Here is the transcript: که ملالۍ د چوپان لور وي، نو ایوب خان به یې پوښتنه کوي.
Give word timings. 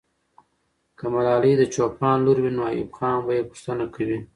که 0.97 1.05
ملالۍ 1.13 1.53
د 1.57 1.63
چوپان 1.73 2.17
لور 2.25 2.37
وي، 2.43 2.51
نو 2.57 2.63
ایوب 2.71 2.89
خان 2.97 3.15
به 3.25 3.31
یې 3.37 3.47
پوښتنه 3.49 3.85
کوي. 3.95 4.19